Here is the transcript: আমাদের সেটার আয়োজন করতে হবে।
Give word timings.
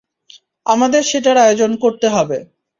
আমাদের 0.65 1.01
সেটার 1.03 1.37
আয়োজন 1.37 1.71
করতে 1.75 2.07
হবে। 2.09 2.37